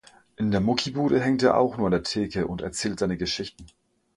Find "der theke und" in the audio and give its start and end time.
1.91-2.63